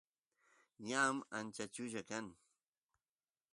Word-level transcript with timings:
ñan 0.87 1.15
ancha 1.37 1.65
chulla 1.73 2.01
kan 2.09 2.27